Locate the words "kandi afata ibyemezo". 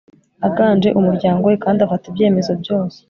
1.63-2.51